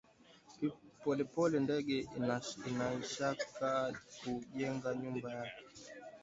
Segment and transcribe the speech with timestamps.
[1.01, 1.97] Polepole ndege
[2.75, 3.69] anaishaka
[4.17, 5.63] ku jenga nyumba yake